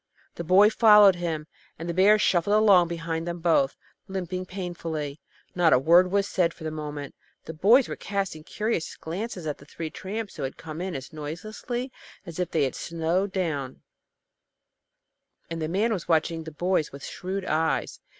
The 0.33 0.43
boy 0.43 0.71
followed 0.71 1.17
him, 1.17 1.45
and 1.77 1.87
the 1.87 1.93
bear 1.93 2.17
shuffled 2.17 2.55
along 2.55 2.87
behind 2.87 3.27
them 3.27 3.37
both, 3.37 3.77
limping 4.07 4.47
painfully. 4.47 5.19
Not 5.53 5.73
a 5.73 5.77
word 5.77 6.09
was 6.09 6.27
said 6.27 6.55
for 6.55 6.67
a 6.67 6.71
moment. 6.71 7.13
The 7.45 7.53
boys 7.53 7.87
were 7.87 7.95
casting 7.95 8.43
curious 8.43 8.95
glances 8.95 9.45
at 9.45 9.59
the 9.59 9.65
three 9.65 9.91
tramps 9.91 10.37
who 10.37 10.41
had 10.41 10.57
come 10.57 10.81
in 10.81 10.95
as 10.95 11.13
noiselessly 11.13 11.91
as 12.25 12.39
if 12.39 12.49
they 12.49 12.63
had 12.63 12.73
snowed 12.73 13.31
down, 13.31 13.83
and 15.51 15.61
the 15.61 15.67
man 15.67 15.93
was 15.93 16.07
watching 16.07 16.45
the 16.45 16.51
boys 16.51 16.91
with 16.91 17.05
shrewd 17.05 17.45
eyes. 17.45 17.99